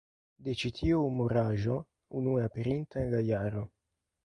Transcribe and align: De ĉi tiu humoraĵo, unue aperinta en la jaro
De 0.45 0.53
ĉi 0.61 0.71
tiu 0.79 1.01
humoraĵo, 1.03 1.77
unue 2.23 2.43
aperinta 2.49 3.03
en 3.05 3.15
la 3.15 3.23
jaro 3.31 3.65